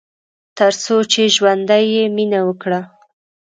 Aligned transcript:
تر 0.57 0.71
څو 0.83 0.95
چې 1.11 1.21
ژوندی 1.35 1.83
يې، 1.95 2.03
مينه 2.15 2.39
وکړه 2.47 2.81